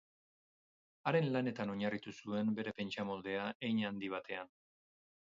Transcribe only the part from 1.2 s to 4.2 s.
lanetan oinarritu zuen bere pentsamoldea hein handi